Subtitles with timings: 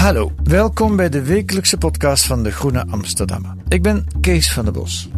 [0.00, 3.54] Hallo, welkom bij de wekelijkse podcast van de Groene Amsterdammer.
[3.68, 5.08] Ik ben Kees van der Bos.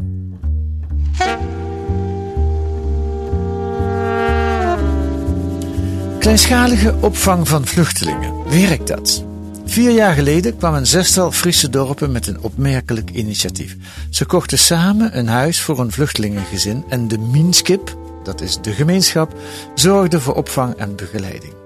[6.18, 8.48] Kleinschalige opvang van vluchtelingen.
[8.48, 9.24] Werkt dat?
[9.64, 13.76] Vier jaar geleden kwam een zestal Friese dorpen met een opmerkelijk initiatief.
[14.10, 19.34] Ze kochten samen een huis voor een vluchtelingengezin en de Minskip, dat is de gemeenschap,
[19.74, 21.61] zorgde voor opvang en begeleiding.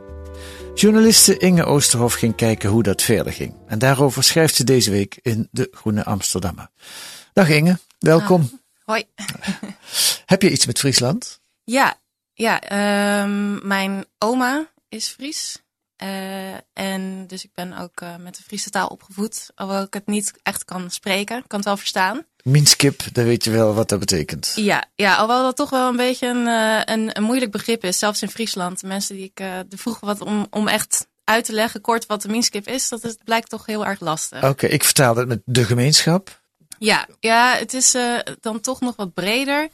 [0.77, 3.55] Journaliste Inge Oosterhof ging kijken hoe dat verder ging.
[3.67, 6.71] En daarover schrijft ze deze week in De Groene Amsterdammer.
[7.33, 8.61] Dag Inge, welkom.
[8.85, 9.05] Hoi.
[10.27, 11.41] Heb je iets met Friesland?
[11.65, 12.01] Ja,
[12.33, 15.63] ja ehm, mijn oma is Fries.
[15.97, 19.51] Eh, en dus ik ben ook eh, met de Friese taal opgevoed.
[19.55, 21.37] Alhoewel ik het niet echt kan spreken.
[21.37, 22.25] Ik kan het wel verstaan.
[22.43, 24.53] Minskip, dan weet je wel wat dat betekent.
[24.57, 27.99] Ja, ja alhoewel dat toch wel een beetje een, eh, een, een moeilijk begrip is.
[27.99, 28.83] Zelfs in Friesland.
[28.83, 32.29] Mensen die ik uh, vroegen wat om, om echt uit te leggen kort wat de
[32.29, 32.89] minskip is.
[32.89, 34.45] Dat is, blijkt toch heel erg lastig.
[34.45, 36.41] Oké, ik vertaal het met de gemeenschap.
[36.79, 37.97] Ja, ja het is
[38.41, 39.69] dan toch nog wat breder.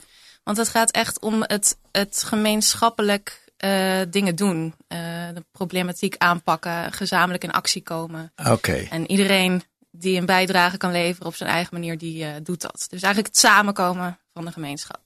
[0.45, 4.75] Want het gaat echt om het, het gemeenschappelijk uh, dingen doen.
[4.89, 4.99] Uh,
[5.35, 8.33] de problematiek aanpakken, gezamenlijk in actie komen.
[8.37, 8.51] Oké.
[8.51, 8.89] Okay.
[8.91, 12.87] En iedereen die een bijdrage kan leveren op zijn eigen manier, die uh, doet dat.
[12.89, 15.01] Dus eigenlijk het samenkomen van de gemeenschap.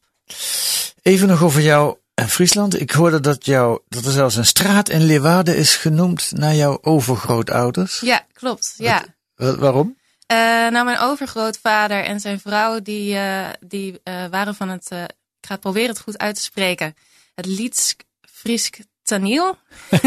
[1.02, 2.80] Even nog over jou en Friesland.
[2.80, 6.78] Ik hoorde dat, jou, dat er zelfs een straat in Leeuwarden is genoemd naar jouw
[6.82, 8.00] overgrootouders.
[8.00, 8.74] Ja, klopt.
[8.76, 9.04] Ja.
[9.34, 9.96] Wat, waarom?
[10.32, 10.38] Uh,
[10.70, 15.52] nou, mijn overgrootvader en zijn vrouw, die, uh, die uh, waren van het, ik ga
[15.52, 16.94] het proberen het goed uit te spreken,
[17.34, 18.00] het Liedsk
[18.46, 19.58] Friesk Toneel.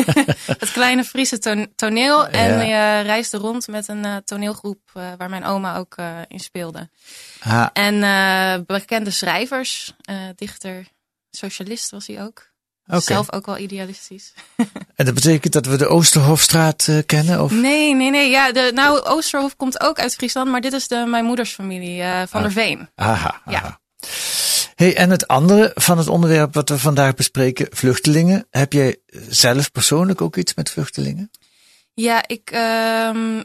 [0.60, 2.28] het kleine Friese to toneel.
[2.28, 3.02] En ja.
[3.02, 5.96] reisde rond met een toneelgroep waar mijn oma ook
[6.28, 6.90] in speelde.
[7.74, 9.94] En bekende schrijvers,
[10.36, 10.88] dichter,
[11.32, 12.48] socialist was hij ook.
[12.86, 13.02] Okay.
[13.02, 14.34] Zelf ook wel idealistisch.
[14.96, 17.44] en dat betekent dat we de Oosterhofstraat uh, kennen?
[17.44, 17.52] Of?
[17.52, 18.30] Nee, nee, nee.
[18.30, 22.02] Ja, de, nou, Oosterhof komt ook uit Friesland, maar dit is de, mijn moeders familie,
[22.02, 22.42] uh, Van ah.
[22.42, 22.90] der Veen.
[22.96, 23.80] Aha, ja.
[24.80, 28.48] Hey, en het andere van het onderwerp wat we vandaag bespreken, vluchtelingen.
[28.50, 28.98] Heb jij
[29.30, 31.32] zelf persoonlijk ook iets met vluchtelingen?
[31.94, 33.44] Ja, ik um,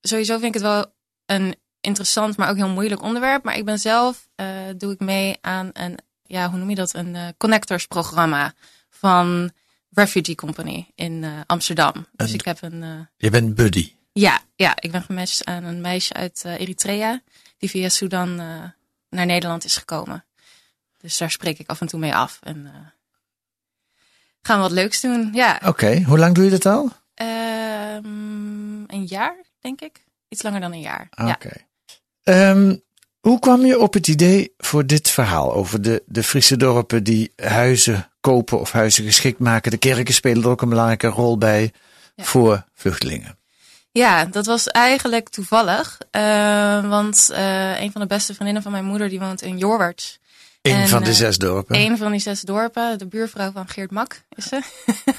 [0.00, 0.86] sowieso vind ik het wel
[1.26, 3.44] een interessant, maar ook heel moeilijk onderwerp.
[3.44, 4.46] Maar ik ben zelf, uh,
[4.76, 6.94] doe ik mee aan een ja, hoe noem je dat?
[6.94, 8.54] Een uh, connectors programma
[8.90, 9.50] van
[9.90, 12.06] Refugee Company in uh, Amsterdam.
[12.12, 13.08] Dus En ik heb een.
[13.16, 13.92] Je bent buddy.
[14.12, 17.22] ja, ja, ik ben gematcht aan een meisje uit Eritrea
[17.58, 18.36] die via Sudan
[19.08, 20.25] naar Nederland is gekomen.
[20.98, 22.70] Dus daar spreek ik af en toe mee af en uh,
[24.42, 25.30] gaan we wat leuks doen.
[25.32, 25.54] Ja.
[25.54, 26.02] Oké, okay.
[26.02, 26.84] hoe lang doe je dat al?
[26.84, 30.04] Um, een jaar, denk ik.
[30.28, 31.08] Iets langer dan een jaar.
[31.10, 31.30] Oké.
[31.30, 31.66] Okay.
[32.22, 32.50] Ja.
[32.50, 32.82] Um,
[33.20, 37.32] hoe kwam je op het idee voor dit verhaal over de, de Friese dorpen die
[37.36, 39.70] huizen kopen of huizen geschikt maken?
[39.70, 41.72] De kerken spelen er ook een belangrijke rol bij
[42.14, 42.24] ja.
[42.24, 43.38] voor vluchtelingen.
[43.92, 45.98] Ja, dat was eigenlijk toevallig.
[46.12, 50.20] Uh, want uh, een van de beste vriendinnen van mijn moeder die woont in Jorwert.
[50.66, 51.76] Een en, van de uh, zes dorpen.
[51.76, 52.98] Een van die zes dorpen.
[52.98, 54.60] De buurvrouw van Geert Mak is ze.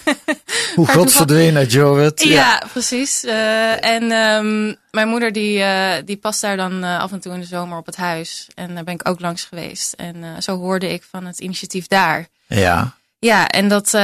[0.75, 2.23] Hoe God verdween uit Jorwert.
[2.23, 3.23] Ja, ja precies.
[3.23, 7.33] Uh, en um, mijn moeder die, uh, die past daar dan uh, af en toe
[7.33, 8.47] in de zomer op het huis.
[8.55, 9.93] En daar ben ik ook langs geweest.
[9.93, 12.27] En zo hoorde ik van het initiatief daar.
[12.47, 12.95] Ja.
[13.19, 13.97] Ja, en dat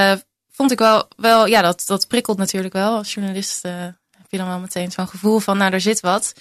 [0.51, 2.97] vond ik wel, wel ja, dat, dat prikkelt natuurlijk wel.
[2.97, 6.33] Als journalist heb je dan wel meteen zo'n gevoel van, nou, daar zit wat.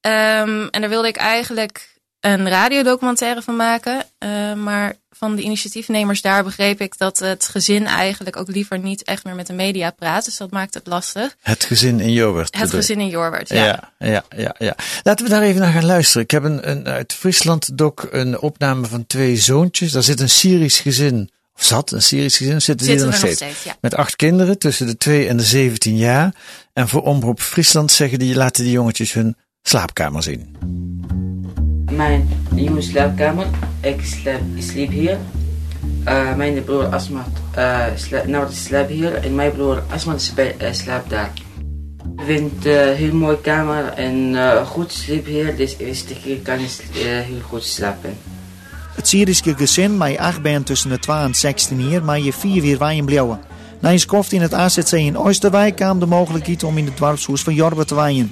[0.00, 1.95] Um, en daar wilde ik eigenlijk
[2.32, 4.04] een radiodocumentaire van maken.
[4.24, 9.02] Uh, maar van de initiatiefnemers daar begreep ik dat het gezin eigenlijk ook liever niet
[9.02, 10.24] echt meer met de media praat.
[10.24, 11.36] Dus dat maakt het lastig.
[11.40, 12.58] Het gezin in Jorwert.
[12.58, 13.64] Het gezin in Jorwert, ja.
[13.64, 13.92] ja.
[13.98, 14.76] Ja, ja, ja.
[15.02, 16.22] Laten we daar even naar gaan luisteren.
[16.22, 19.92] Ik heb een, een uit Friesland doc een opname van twee zoontjes.
[19.92, 23.30] Daar zit een Syrisch gezin of zat, een Syrisch gezin, zitten, Zitten er nog nog
[23.30, 23.52] steeds.
[23.52, 23.76] steeds, ja.
[23.80, 26.34] Met acht kinderen tussen de 2 en de 17 jaar.
[26.72, 31.15] En voor Omroep Friesland zeggen die, laten die jongetjes hun slaapkamer zien.
[31.96, 33.46] Mijn nieuwe slaapkamer.
[33.80, 34.00] Ik
[34.58, 35.18] sliep hier.
[36.04, 37.26] Eh, mijn broer Asmat
[37.58, 41.30] uh, sla, slaapt hier en mijn broer Asmat uh, slaapt daar.
[42.16, 46.58] Ik vind een heel mooie kamer en uh, goed sliep hier, dus eerste keer kan
[46.58, 48.16] ik heel goed slapen.
[48.94, 52.78] Het Syrische gezin, met acht tussen de 12 en 16 jaar, maar je vier weer
[52.78, 53.40] wijn blijven.
[53.80, 57.42] Na een skoft in het AZC in Oosterwijk kwam de mogelijkheid om in het dorpshuis
[57.42, 58.30] van Jorbe te wijnen.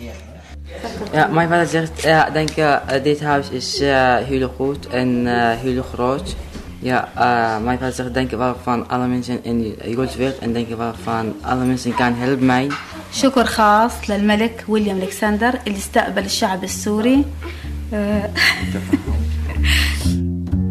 [1.13, 5.51] Ja, mijn vader zegt, ja, denk je, dit huis is uh, heel goed en uh,
[5.51, 6.35] heel groot.
[6.79, 10.53] Ja, uh, mijn vader zegt, denk je wel van alle mensen in de wereld en
[10.53, 12.67] denk je wel van alle mensen kan helpen mij.
[13.11, 17.25] شكر خاص للملك ويليام الكسندر اللي استقبل الشعب السوري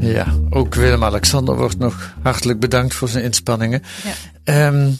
[0.01, 3.83] Ja, ook Willem-Alexander wordt nog hartelijk bedankt voor zijn inspanningen.
[4.45, 4.67] Ja.
[4.67, 4.99] Um,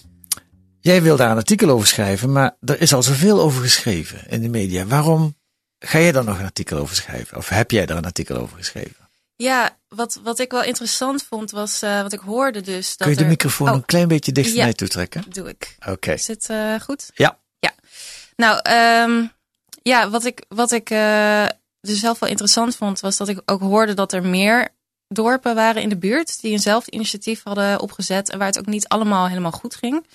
[0.84, 4.42] jij wil daar een artikel over schrijven, maar er is al zoveel over geschreven in
[4.42, 4.86] de media.
[4.86, 5.36] Waarom
[5.80, 7.38] ga jij daar nog een artikel over schrijven?
[7.38, 8.96] Of heb jij daar een artikel over geschreven?
[9.36, 12.88] Ja, wat, wat ik wel interessant vond was, uh, wat ik hoorde dus.
[12.88, 13.30] Dat Kun je de er...
[13.30, 15.24] microfoon oh, een klein beetje dichter ja, naar je toe trekken?
[15.30, 15.76] doe ik.
[15.80, 15.92] Oké.
[15.92, 16.14] Okay.
[16.14, 17.10] Is het uh, goed?
[17.14, 17.38] Ja.
[17.60, 17.72] Ja.
[18.36, 18.70] Nou,
[19.10, 19.32] um,
[19.82, 21.46] ja, wat ik, wat ik uh,
[21.82, 24.70] dus zelf wel interessant vond, was dat ik ook hoorde dat er meer
[25.08, 28.88] dorpen waren in de buurt die eenzelfde initiatief hadden opgezet en waar het ook niet
[28.88, 30.06] allemaal helemaal goed ging.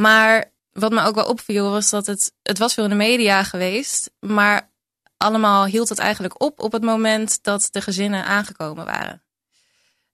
[0.00, 3.42] Maar wat me ook wel opviel was dat het, het was veel in de media
[3.42, 4.70] geweest, maar
[5.16, 9.22] allemaal hield het eigenlijk op op het moment dat de gezinnen aangekomen waren.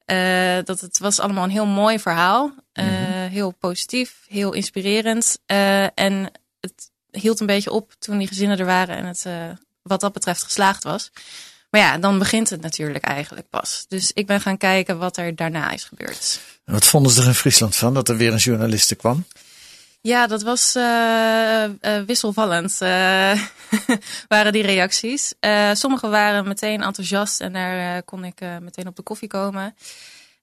[0.07, 3.29] Uh, dat het was allemaal een heel mooi verhaal, uh, mm-hmm.
[3.29, 6.31] heel positief, heel inspirerend uh, en
[6.61, 9.27] het hield een beetje op toen die gezinnen er waren en het
[9.83, 11.11] wat dat betreft geslaagd was.
[11.71, 13.85] Maar ja, dan begint het natuurlijk eigenlijk pas.
[13.89, 16.41] Dus ik ben gaan kijken wat er daarna is gebeurd.
[16.65, 19.25] Wat vonden ze er in Friesland van dat er weer een journaliste kwam?
[20.05, 21.65] Ja, dat was uh,
[22.07, 22.79] wisselvallend,
[24.29, 25.35] waren die reacties.
[25.73, 29.75] sommige waren meteen enthousiast en daar kon ik meteen op de koffie komen.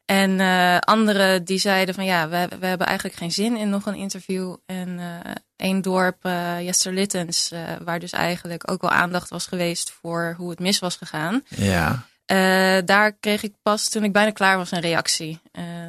[0.06, 0.40] En
[0.80, 4.56] anderen die zeiden van ja, we, we hebben eigenlijk geen zin in nog een interview.
[4.66, 5.00] En
[5.56, 6.24] één dorp,
[6.62, 10.96] Jesterlittens, uh, waar dus eigenlijk ook wel aandacht was geweest voor hoe het mis was
[10.96, 11.44] gegaan.
[11.48, 12.06] Ja.
[12.32, 15.40] Uh, daar kreeg ik pas toen ik bijna klaar was een reactie.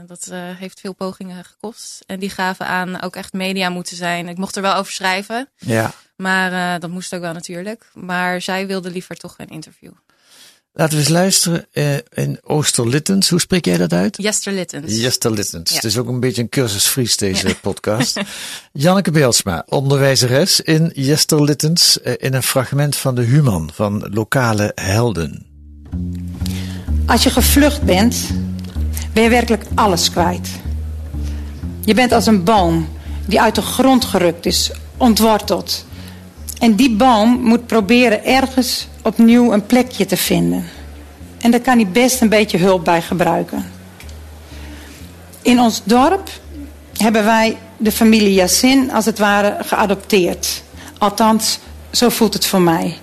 [0.06, 2.02] dat heeft veel pogingen gekost.
[2.06, 4.28] En die gaven aan ook echt media moeten zijn.
[4.28, 5.48] Ik mocht er wel over schrijven.
[5.56, 5.92] Ja.
[6.16, 7.90] Maar dat moest ook wel natuurlijk.
[7.94, 9.92] Maar zij wilde liever toch een interview.
[10.72, 13.28] Laten we eens luisteren uh, in Oosterlittens.
[13.30, 14.16] Hoe spreek jij dat uit?
[14.22, 14.96] Jesterlittens.
[14.96, 15.70] Jesterlittens.
[15.70, 15.76] Ja.
[15.76, 17.54] Het is ook een beetje een cursus Fries deze ja.
[17.54, 18.20] podcast.
[18.72, 25.49] Janneke Beelsma, onderwijzeres in Jesterlittens uh, in een fragment van de Human van lokale helden.
[27.06, 28.16] Als je gevlucht bent,
[29.12, 30.48] ben je werkelijk alles kwijt.
[31.84, 32.88] Je bent als een boom
[33.26, 35.84] die uit de grond gerukt is, ontworteld.
[36.58, 40.64] En die boom moet proberen ergens opnieuw een plekje te vinden.
[41.38, 43.70] En daar kan hij best een beetje hulp bij gebruiken.
[45.42, 46.30] In ons dorp
[46.96, 50.62] hebben wij de familie Yassin als het ware geadopteerd.
[50.98, 51.58] Althans,
[51.90, 52.96] zo voelt het voor mij.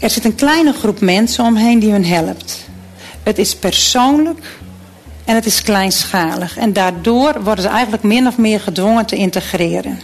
[0.00, 2.68] Er zit een kleine groep mensen omheen die hun helpt.
[3.22, 4.58] Het is persoonlijk
[5.24, 6.56] en het is kleinschalig.
[6.56, 10.00] En daardoor worden ze eigenlijk min of meer gedwongen te integreren.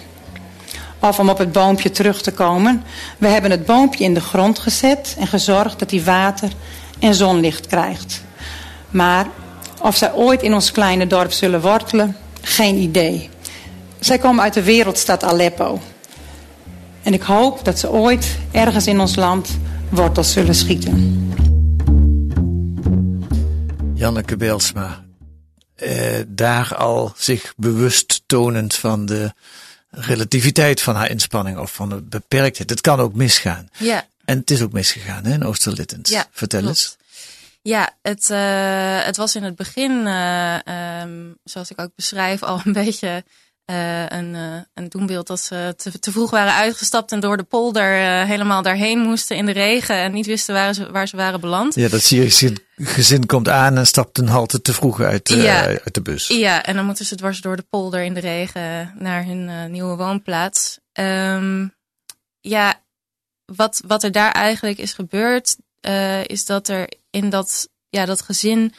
[0.98, 2.82] Of om op het boompje terug te komen.
[3.18, 6.50] We hebben het boompje in de grond gezet en gezorgd dat hij water
[6.98, 8.22] en zonlicht krijgt.
[8.90, 9.26] Maar
[9.80, 13.28] of zij ooit in ons kleine dorp zullen wortelen, geen idee.
[13.98, 15.80] Zij komen uit de wereldstad Aleppo.
[17.02, 19.48] En ik hoop dat ze ooit ergens in ons land
[19.90, 21.28] wortels zullen schieten.
[23.94, 25.04] Janneke Beelsma,
[25.74, 29.32] eh, daar al zich bewust tonend van de
[29.90, 32.70] relativiteit van haar inspanning of van de beperktheid.
[32.70, 33.68] Het kan ook misgaan.
[33.78, 34.06] Ja.
[34.24, 36.10] En het is ook misgegaan hè, in Oosterlittens.
[36.10, 36.76] Ja, Vertel klopt.
[36.76, 36.96] eens.
[37.62, 40.58] Ja, het, uh, het was in het begin, uh,
[41.02, 43.24] um, zoals ik ook beschrijf, al een beetje
[43.70, 44.34] uh, een,
[44.74, 47.92] een doembeeld dat ze te, te, vroeg waren uitgestapt en door de polder
[48.26, 51.74] helemaal daarheen moesten in de regen en niet wisten waar ze, waar ze waren beland.
[51.74, 55.66] Ja, dat Syrische gezin komt aan en stapt een halte te vroeg uit, ja.
[55.66, 56.26] uit de bus.
[56.26, 59.96] Ja, en dan moeten ze dwars door de polder in de regen naar hun nieuwe
[59.96, 60.78] woonplaats.
[60.92, 61.74] Um,
[62.40, 62.80] ja,
[63.44, 65.56] wat, wat er daar eigenlijk is gebeurd,
[66.26, 68.74] is dat er in dat, ja, dat gezin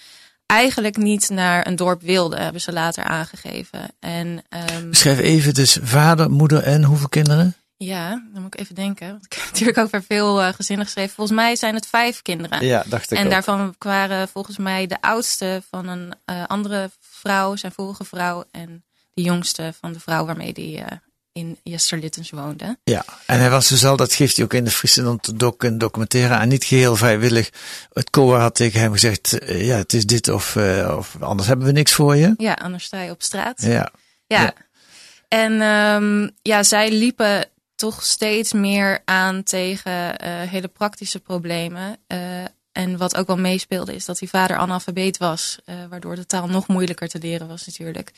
[0.52, 3.82] eigenlijk niet naar een dorp wilde, hebben ze later aangegeven.
[4.00, 4.44] En,
[4.78, 7.56] um, Schrijf even dus vader, moeder en hoeveel kinderen?
[7.78, 9.08] Ja, dan moet ik even denken.
[9.08, 11.16] Want ik heb natuurlijk ook weer veel uh, gezinnen geschreven.
[11.16, 12.66] Volgens mij zijn het vijf kinderen.
[12.66, 13.32] Ja, dacht ik En ook.
[13.32, 18.84] daarvan waren volgens mij de oudste van een uh, andere vrouw, zijn vorige vrouw en
[19.14, 20.98] de jongste van de vrouw waarmee hij uh,
[21.34, 22.78] in Jesterlittens woonde.
[22.84, 25.78] Ja, en hij was dus al, dat geeft hij ook in de Friesland doc en
[25.78, 27.50] documentaire en niet geheel vrijwillig.
[27.94, 31.48] Het COA had tegen hem gezegd, uh, ja, het is dit of, uh, of anders
[31.48, 32.34] hebben we niks voor je.
[32.38, 33.62] Ja, anders sta je op straat.
[33.62, 33.92] Ja.
[34.28, 34.42] Ja.
[34.42, 34.54] ja.
[35.28, 41.98] En um, ja, zij liepen toch steeds meer aan tegen uh, hele praktische problemen.
[42.08, 42.20] Uh,
[42.72, 45.60] en wat ook wel meespeelde is dat die vader analfabeet was.
[45.66, 48.12] Uh, waardoor de taal nog moeilijker te leren was natuurlijk.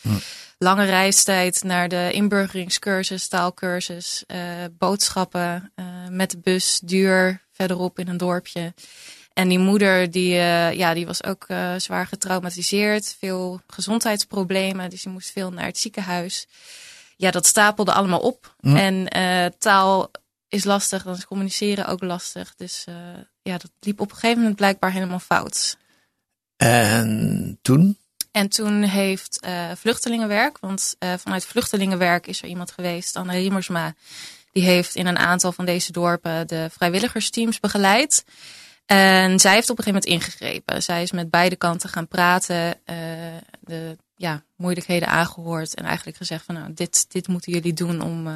[0.57, 4.23] Lange reistijd naar de inburgeringscursus, taalkursus.
[4.71, 5.71] boodschappen
[6.09, 8.73] met de bus, duur, verderop in een dorpje.
[9.33, 10.33] En die moeder die,
[10.75, 11.45] ja, die was ook
[11.77, 13.15] zwaar getraumatiseerd.
[13.19, 14.89] Veel gezondheidsproblemen.
[14.89, 16.47] Dus die moest veel naar het ziekenhuis
[17.17, 18.55] ja, dat stapelde allemaal op.
[18.61, 19.09] En
[19.57, 20.11] taal
[20.47, 22.55] is lastig, dan is communiceren ook lastig.
[22.55, 22.85] Dus
[23.43, 25.77] ja, dat liep op een gegeven moment blijkbaar helemaal fout.
[26.57, 27.97] En toen?
[28.31, 33.93] En toen heeft uh, vluchtelingenwerk, want vanuit vluchtelingenwerk is er iemand geweest, Anne Riemersma,
[34.51, 38.25] die heeft in een aantal van deze dorpen de vrijwilligersteams begeleid.
[38.85, 40.83] En zij heeft op een gegeven moment ingegrepen.
[40.83, 42.79] Zij is met beide kanten gaan praten,
[43.59, 48.27] de ja, moeilijkheden aangehoord en eigenlijk gezegd van nou, dit, dit moeten jullie doen om,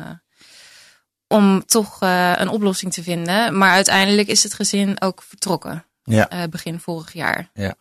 [1.28, 3.58] om toch uh, een oplossing te vinden.
[3.58, 5.86] Maar uiteindelijk is het gezin ook vertrokken.
[6.04, 6.34] Ja.
[6.34, 7.50] Uh, begin vorig jaar.
[7.54, 7.76] Ja.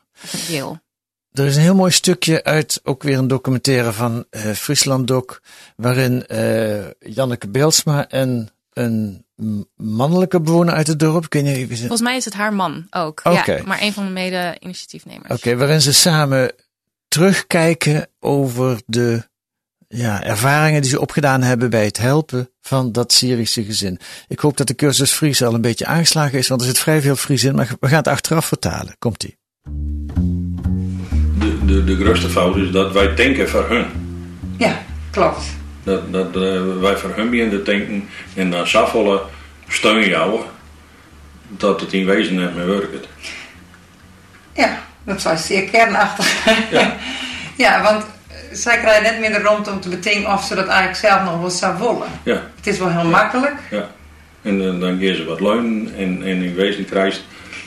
[0.49, 0.81] Yale.
[1.33, 5.39] Er is een heel mooi stukje uit ook weer een documentaire van uh, Friesland Doc,
[5.77, 6.25] waarin
[6.99, 9.25] Janneke Beelsma en een
[9.77, 13.21] mannelijke bewoner uit het dorp, kun je even Volgens mij is het haar man ook.
[13.25, 13.57] Okay.
[13.57, 15.25] Ja, maar een van de mede-initiatiefnemers.
[15.25, 16.53] Oké, okay, waarin ze samen
[17.09, 19.29] terugkijken over de
[19.97, 23.99] ja, ervaringen die ze opgedaan hebben bij het helpen van dat Syrische gezin.
[24.29, 27.01] Ik hoop dat de cursus Fries al een beetje aangeslagen is, want er zit vrij
[27.01, 28.97] veel Fries in, maar we gaan het achteraf vertalen.
[28.99, 29.37] Komt-ie.
[31.39, 33.87] De, de, de grootste fout is dat wij denken voor hun.
[34.57, 35.45] Ja, klopt.
[35.83, 39.31] Dat, dat uh, wij voor hun beginnen te denken en dan zoveel
[39.69, 40.41] steun jou
[41.49, 43.09] dat het in wezen net meer werkt.
[44.53, 46.45] Ja, dat was zeer kernachtig.
[46.71, 46.97] Ja.
[47.65, 48.05] ja, want
[48.57, 51.51] zij krijgen net minder rond om te betekenen of ze dat eigenlijk zelf nog wel
[51.51, 52.09] zou willen.
[52.23, 52.43] Ja.
[52.57, 53.55] Het is wel heel makkelijk.
[53.71, 53.91] Ja.
[54.43, 57.25] En dan, dan geven ze wat leunen en, en in wezen krijgt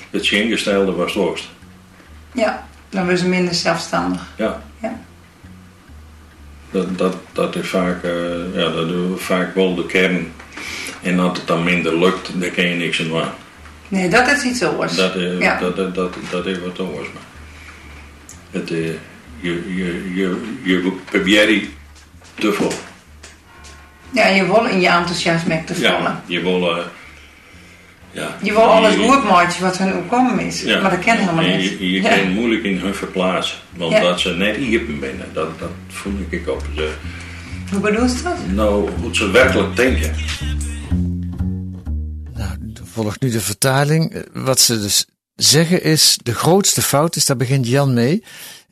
[0.10, 1.50] het ingestelde was loost.
[2.34, 4.22] Ja, dan worden ze minder zelfstandig.
[4.36, 4.62] Ja.
[4.81, 5.00] ja.
[6.72, 8.12] Dat, dat, dat is vaak, uh,
[8.53, 10.31] ja, dat doen we vaak wel de kern.
[11.01, 13.24] En als het dan minder lukt, dan kan je niks aan doen.
[13.88, 14.96] Nee, dat is iets anders.
[14.96, 15.60] Dat is, ja.
[15.60, 17.08] dat, dat, dat, dat is wat anders.
[17.13, 17.24] Maar
[18.51, 18.89] het, uh,
[19.41, 21.63] je, je, je, je probeert
[22.34, 22.72] te vol.
[24.12, 26.01] Ja, je wil in je enthousiasme te vallen.
[26.01, 26.69] Ja, je wil...
[26.77, 26.77] Uh,
[28.12, 30.62] ja, je wil alles goed maken wat hun opkomen is.
[30.62, 30.81] Ja.
[30.81, 31.69] Maar dat ken helemaal niet.
[31.69, 32.17] Je, je ja.
[32.17, 33.58] kan moeilijk in hun verplaatsen.
[33.75, 34.00] Want Ja.
[34.00, 36.62] dat ze net iepen binnen, dat, dat voel ik ook.
[36.75, 36.91] Ze,
[37.72, 38.38] Hoe bedoel je dat?
[38.48, 40.13] nou, hoe ze werkelijk denken.
[42.36, 44.13] Nou, volgt nu de vertaling.
[44.13, 45.05] Eh, Wat ze dus
[45.36, 48.24] zeggen is, de grootste fout is, daar begint Jan mee.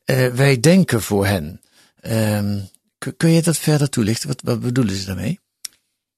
[0.07, 1.61] Eh, wij denken voor hen.
[1.99, 2.59] Ehm,
[3.17, 4.27] kun, je dat verder toelichten?
[4.27, 5.39] Wat, wat bedoelen ze daarmee?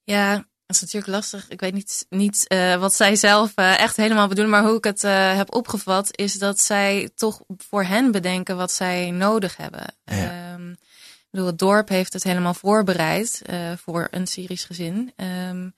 [0.03, 1.48] Ja, dat is natuurlijk lastig.
[1.48, 4.84] Ik weet niet, niet uh, wat zij zelf uh, echt helemaal bedoelen, maar hoe ik
[4.84, 9.86] het uh, heb opgevat, is dat zij toch voor hen bedenken wat zij nodig hebben.
[10.03, 10.53] Ja.
[10.53, 13.41] Um, ik bedoel, het dorp heeft het helemaal voorbereid
[13.84, 15.13] voor een Syrisch gezin.
[15.50, 15.74] Um,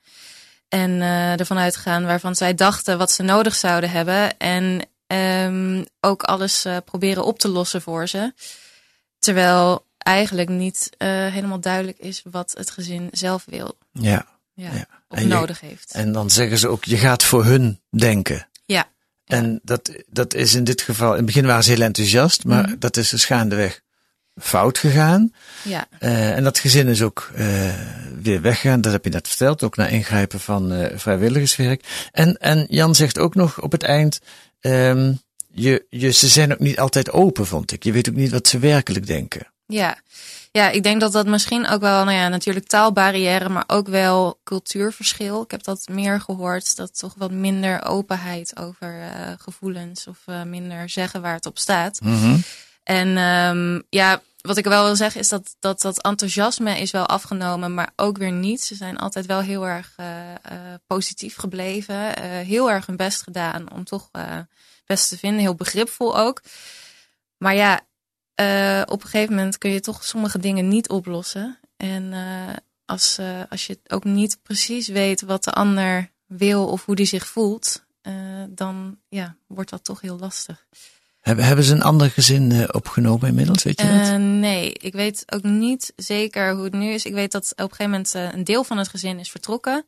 [0.68, 1.00] en
[1.38, 4.38] ervan uitgaan waarvan zij dachten wat ze nodig zouden hebben.
[4.38, 4.80] En
[5.12, 8.32] um, ook alles proberen op te lossen voor ze.
[9.18, 13.78] Terwijl eigenlijk niet helemaal duidelijk is wat het gezin zelf wil.
[13.92, 14.26] Ja.
[14.54, 14.86] Ja, ja.
[15.08, 15.92] of je, nodig heeft.
[15.92, 18.48] En dan zeggen ze ook, je gaat voor hun denken.
[18.64, 18.88] Ja.
[19.24, 22.68] En dat, dat is in dit geval, in het begin waren ze heel enthousiast, maar
[22.68, 22.78] Mhm.
[22.78, 23.80] dat is dus gaandeweg
[24.40, 25.32] fout gegaan.
[25.64, 25.86] Ja.
[26.00, 27.74] Uh, en dat gezin is ook uh,
[28.22, 32.08] weer weggegaan, dat heb je net verteld, ook na ingrijpen van uh, vrijwilligerswerk.
[32.12, 34.20] En, en Jan zegt ook nog op het eind,
[34.62, 37.84] um, je, je, ze zijn ook niet altijd open, vond ik.
[37.84, 39.52] Je weet ook niet wat ze werkelijk denken.
[39.66, 39.98] Ja.
[40.50, 44.40] Ja, ik denk dat dat misschien ook wel, nou ja, natuurlijk taalbarrière, maar ook wel
[44.44, 45.42] cultuurverschil.
[45.42, 50.42] Ik heb dat meer gehoord, dat toch wat minder openheid over uh, gevoelens of uh,
[50.42, 52.00] minder zeggen waar het op staat.
[52.00, 52.42] Mm -hmm.
[52.82, 57.06] En um, ja, wat ik wel wil zeggen is dat, dat dat enthousiasme is wel
[57.06, 58.60] afgenomen, maar ook weer niet.
[58.60, 60.06] Ze zijn altijd wel heel erg uh,
[60.86, 64.10] positief gebleven, heel erg hun best gedaan om toch
[64.86, 66.42] best te vinden, heel begripvol ook.
[67.36, 67.74] Maar ja,
[68.84, 71.58] op een gegeven moment kun je toch sommige dingen niet oplossen.
[71.76, 72.14] En
[72.84, 73.18] als,
[73.48, 77.84] als je ook niet precies weet wat de ander wil of hoe die zich voelt,
[78.48, 80.66] dan ja, wordt dat toch heel lastig.
[81.22, 84.08] Hebben, ze een ander gezin uh, opgenomen inmiddels, weet je dat?
[84.08, 87.04] Uh, nee, ik weet ook niet zeker hoe het nu is.
[87.04, 89.86] Ik weet dat op een gegeven moment uh, een deel van het gezin is vertrokken.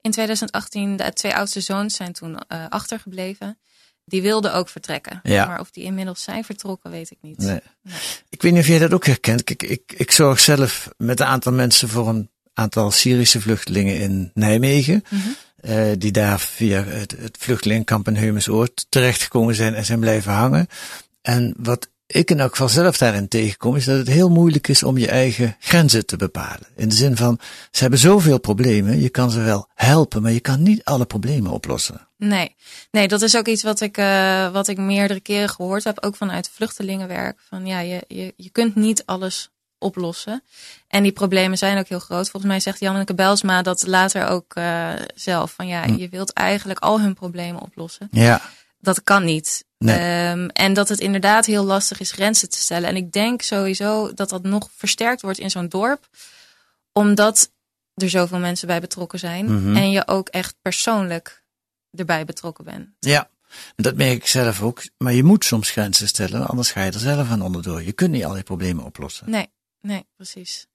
[0.00, 3.58] In 2018, de twee oudste zoons zijn toen uh, achtergebleven.
[4.04, 5.20] Die wilden ook vertrekken.
[5.22, 5.46] Ja.
[5.46, 7.38] Maar of die inmiddels zijn vertrokken, weet ik niet.
[7.38, 7.60] Nee.
[7.82, 7.94] nee.
[8.28, 9.44] Ik weet niet of jij dat ook herkent.
[9.44, 14.30] Kijk, ik, ik zorg zelf met een aantal mensen voor een aantal Syrische vluchtelingen in
[14.34, 15.04] Nijmegen.
[15.08, 15.36] Mm -hmm.
[15.68, 20.66] Uh, die daar via het, het vluchtelingenkamp in Heumensoord terechtgekomen zijn en zijn blijven hangen.
[21.22, 24.82] En wat ik in elk geval zelf daarin tegenkom, is dat het heel moeilijk is
[24.82, 26.66] om je eigen grenzen te bepalen.
[26.76, 27.38] In de zin van,
[27.70, 31.50] ze hebben zoveel problemen, je kan ze wel helpen, maar je kan niet alle problemen
[31.50, 32.08] oplossen.
[32.16, 32.56] Nee,
[32.90, 36.16] nee dat is ook iets wat ik, uh, wat ik meerdere keren gehoord heb, ook
[36.16, 37.40] vanuit vluchtelingenwerk.
[37.48, 40.42] Van ja, je, je, je kunt niet alles oplossen.
[40.88, 42.30] En die problemen zijn ook heel groot.
[42.30, 45.52] Volgens mij zegt Janneke Belsma dat later ook uh, zelf.
[45.52, 45.94] Van ja, hm.
[45.94, 48.08] je wilt eigenlijk al hun problemen oplossen.
[48.10, 48.40] Ja.
[48.78, 49.64] Dat kan niet.
[49.78, 50.30] Nee.
[50.30, 52.88] Um, en dat het inderdaad heel lastig is grenzen te stellen.
[52.88, 56.08] En ik denk sowieso dat dat nog versterkt wordt in zo'n dorp.
[56.92, 57.50] Omdat
[57.94, 59.44] er zoveel mensen bij betrokken zijn.
[59.44, 59.54] Mhm.
[59.54, 59.76] Mm -hmm.
[59.76, 61.44] En je ook echt persoonlijk
[61.90, 62.88] erbij betrokken bent.
[62.98, 63.30] Ja,
[63.76, 64.82] dat merk ik zelf ook.
[64.98, 67.82] Maar je moet soms grenzen stellen, anders ga je er zelf aan onderdoor.
[67.82, 69.30] Je kunt niet al die problemen oplossen.
[69.30, 69.48] Nee,
[69.84, 70.66] nee, precies.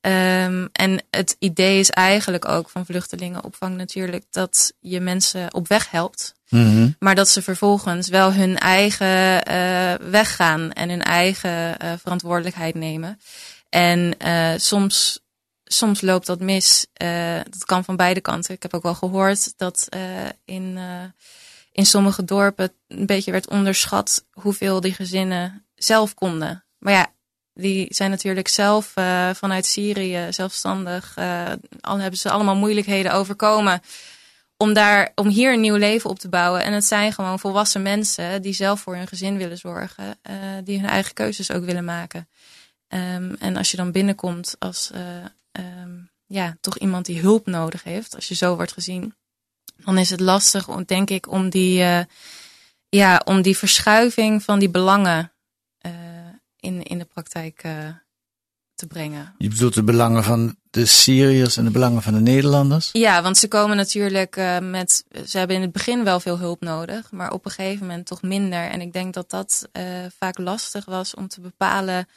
[0.00, 5.90] Um, en het idee is eigenlijk ook van vluchtelingenopvang natuurlijk dat je mensen op weg
[5.90, 6.34] helpt.
[6.48, 6.96] Mm -hmm.
[6.98, 12.74] Maar dat ze vervolgens wel hun eigen uh, weg gaan en hun eigen uh, verantwoordelijkheid
[12.74, 13.20] nemen.
[13.68, 15.20] En uh, soms,
[15.64, 16.86] soms loopt dat mis.
[17.50, 18.54] dat kan van beide kanten.
[18.54, 19.88] Ik heb ook wel gehoord dat
[20.44, 20.78] in,
[21.72, 26.64] in sommige dorpen een beetje werd onderschat hoeveel die gezinnen zelf konden.
[26.78, 27.14] Maar ja,
[27.56, 31.16] die zijn natuurlijk zelf uh, vanuit Syrië zelfstandig.
[31.18, 33.82] Uh, al hebben ze allemaal moeilijkheden overkomen.
[34.56, 36.62] Om, daar, om hier een nieuw leven op te bouwen.
[36.62, 40.18] En het zijn gewoon volwassen mensen die zelf voor hun gezin willen zorgen.
[40.30, 40.34] Uh,
[40.64, 42.28] die hun eigen keuzes ook willen maken.
[42.88, 44.90] Um, en als je dan binnenkomt als
[45.52, 48.14] um, ja, toch iemand die hulp nodig heeft.
[48.14, 49.14] Als je zo wordt gezien.
[49.76, 51.84] Dan is het lastig, denk ik, om die,
[52.88, 55.30] ja, om die verschuiving van die belangen
[56.66, 57.88] in, in de praktijk uh,
[58.74, 59.34] te brengen.
[59.38, 62.90] Je bedoelt de belangen van de Syriërs en de belangen van de Nederlanders?
[62.92, 65.04] Ja, want ze komen natuurlijk uh, met.
[65.26, 68.22] Ze hebben in het begin wel veel hulp nodig, maar op een gegeven moment toch
[68.22, 68.70] minder.
[68.70, 69.82] En ik denk dat dat uh,
[70.18, 72.08] vaak lastig was om te bepalen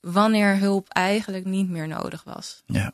[0.00, 2.62] wanneer hulp eigenlijk niet meer nodig was.
[2.66, 2.92] Ja.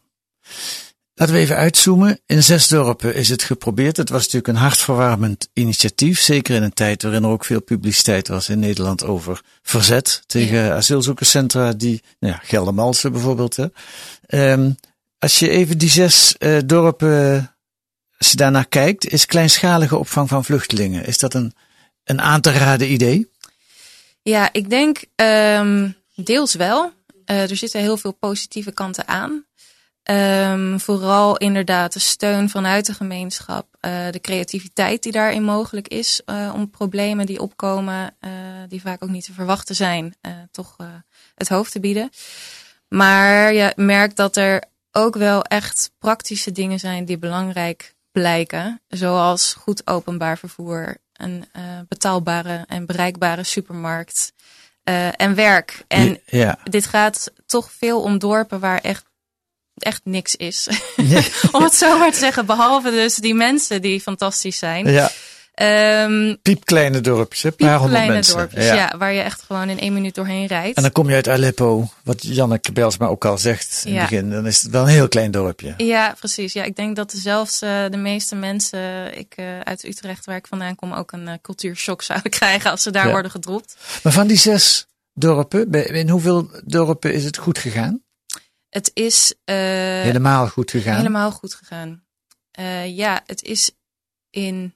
[1.15, 2.21] Laten we even uitzoomen.
[2.27, 3.97] In zes dorpen is het geprobeerd.
[3.97, 6.21] Het was natuurlijk een hartverwarmend initiatief.
[6.21, 10.65] Zeker in een tijd waarin er ook veel publiciteit was in Nederland over verzet tegen
[10.65, 10.75] ja.
[10.75, 11.73] asielzoekerscentra.
[11.73, 13.57] Die, nou ja, Geldermalsen bijvoorbeeld.
[13.57, 13.67] Hè.
[14.53, 14.77] Um,
[15.19, 17.55] als je even die zes uh, dorpen,
[18.19, 21.07] als je daarnaar kijkt, is kleinschalige opvang van vluchtelingen.
[21.07, 21.55] Is dat een,
[22.05, 23.31] een aan te raden idee?
[24.23, 26.93] Ja, ik denk um, deels wel.
[27.27, 29.45] Uh, er zitten heel veel positieve kanten aan.
[30.11, 36.21] Um, vooral inderdaad de steun vanuit de gemeenschap, uh, de creativiteit die daarin mogelijk is
[36.27, 38.31] uh, om problemen die opkomen, uh,
[38.69, 40.15] die vaak ook niet te verwachten zijn,
[40.51, 40.77] toch
[41.35, 42.11] het hoofd te bieden.
[42.89, 49.55] Maar je merkt dat er ook wel echt praktische dingen zijn die belangrijk blijken, zoals
[49.55, 51.45] goed openbaar vervoer, een
[51.89, 54.33] betaalbare en bereikbare supermarkt
[55.17, 55.85] en werk.
[55.89, 56.59] En ja.
[56.65, 59.13] dit gaat toch veel om dorpen waar echt
[59.77, 60.69] echt niks is.
[60.97, 61.27] Nee.
[61.53, 62.47] Om het zo maar te zeggen.
[62.47, 64.87] Behalve dus die mensen die fantastisch zijn.
[64.87, 65.11] Ja.
[65.63, 68.37] Um, piepkleine dorpjes, een paar honderd mensen.
[68.37, 68.75] dorpjes, ja.
[68.75, 68.95] ja.
[68.99, 70.77] Waar je echt gewoon in één minuut doorheen rijdt.
[70.77, 74.01] En dan kom je uit Aleppo, wat Janneke Belsma ook al zegt in ja.
[74.01, 74.31] het begin.
[74.31, 75.75] Dan is het wel een heel klein dorpje.
[75.77, 76.53] Ja, precies.
[76.53, 80.47] Ja, ik denk dat zelfs uh, de meeste mensen ik, uh, uit Utrecht, waar ik
[80.47, 83.13] vandaan kom, ook een uh, cultuurshock zouden krijgen als ze daar ja.
[83.13, 83.77] worden gedropt.
[84.03, 88.04] Maar van die zes dorpen, in hoeveel dorpen is het goed gegaan?
[88.75, 89.57] Het is uh,
[90.03, 90.97] helemaal goed gegaan.
[90.97, 92.05] Helemaal goed gegaan.
[92.59, 93.71] Uh, ja, het is
[94.31, 94.75] in.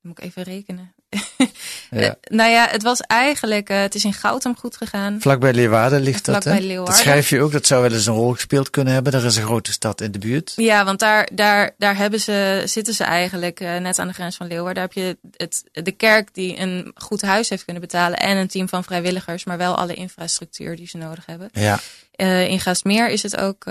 [0.00, 0.94] Moet ik even rekenen.
[1.90, 2.00] ja.
[2.00, 3.68] uh, nou ja, het was eigenlijk.
[3.68, 5.20] het is in Goutum goed gegaan.
[5.20, 6.44] Vlakbij Leeuwarden ligt Vlak dat.
[6.44, 6.66] Bij hè?
[6.66, 6.94] Leeuwarden.
[6.94, 7.52] Dat schrijf je ook.
[7.52, 9.12] Dat zou wel eens een rol gespeeld kunnen hebben.
[9.12, 10.52] Er is een grote stad in de buurt.
[10.56, 14.46] Ja, want daar, daar, daar hebben ze, zitten ze eigenlijk net aan de grens van
[14.46, 14.74] Leeuwarden.
[14.74, 18.18] Daar heb je het, de kerk die een goed huis heeft kunnen betalen.
[18.18, 19.44] En een team van vrijwilligers.
[19.44, 21.48] Maar wel alle infrastructuur die ze nodig hebben.
[21.52, 21.80] Ja.
[22.16, 23.64] Uh, in Gaasmeer is het ook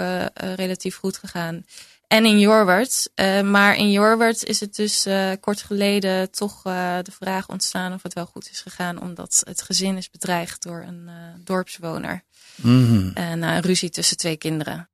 [0.55, 1.65] relatief goed gegaan.
[2.07, 3.09] En in Jorwert.
[3.43, 5.07] maar in Jorwert is het dus
[5.39, 9.01] kort geleden toch de vraag ontstaan of het wel goed is gegaan.
[9.01, 11.09] Omdat het gezin is bedreigd door een
[11.43, 12.23] dorpswoner.
[12.55, 13.11] Mm.
[13.13, 14.89] En een ruzie tussen twee kinderen.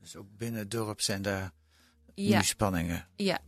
[0.00, 1.52] Dus ook binnen het dorp zijn daar
[2.14, 2.38] ja.
[2.38, 3.06] nu spanningen.
[3.16, 3.38] Ja.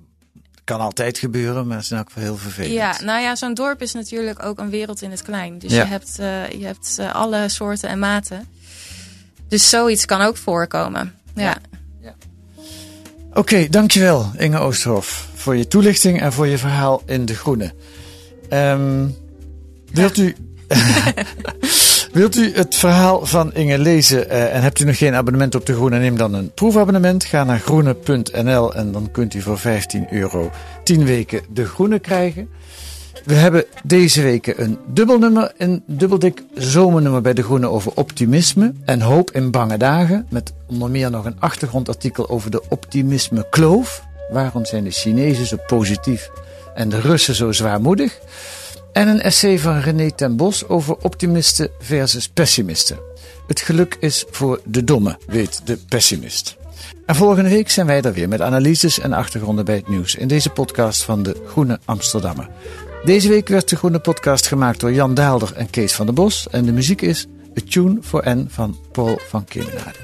[0.64, 2.72] kan altijd gebeuren, maar het is geval heel vervelend.
[2.72, 5.58] Ja, nou ja, zo'n dorp is natuurlijk ook een wereld in het klein.
[5.58, 5.82] Dus Ja.
[5.82, 8.48] je hebt, eh, je hebt eh, alle soorten en maten.
[9.48, 11.14] Dus zoiets kan ook voorkomen.
[11.34, 11.58] Ja.
[13.34, 17.72] Oké, dankjewel Inge Oosterhof voor je toelichting en voor je verhaal in De Groene.
[18.48, 19.06] Ehm,
[19.92, 20.34] wilt, u,
[22.12, 25.66] wilt u het verhaal van Inge lezen eh, en hebt u nog geen abonnement op
[25.66, 25.98] De Groene?
[25.98, 27.24] Neem dan een proefabonnement.
[27.24, 30.50] Ga naar groene.nl en dan kunt u voor 15 euro
[30.84, 32.48] 10 weken De Groene krijgen.
[33.24, 39.00] We hebben deze week een dubbelnummer, een dubbeldik zomernummer bij De Groene over optimisme en
[39.00, 40.26] hoop in bange dagen.
[40.30, 44.04] Met onder meer nog een achtergrondartikel over de optimisme kloof.
[44.30, 46.30] Waarom zijn de Chinezen zo positief
[46.74, 48.18] en de Russen zo zwaarmoedig?
[48.92, 52.98] En een essay van René ten Bos over optimisten versus pessimisten.
[53.46, 56.56] Het geluk is voor de domme, weet de pessimist.
[57.06, 60.28] En volgende week zijn wij er weer met analyses en achtergronden bij het nieuws in
[60.28, 62.48] deze podcast van de Groene Amsterdammer.
[63.04, 66.48] Deze week werd de Groene Podcast gemaakt door Jan Daalder en Kees van der Bos.
[66.50, 67.26] En de muziek is
[67.58, 69.98] A Tune for N van Paul van Kemenade.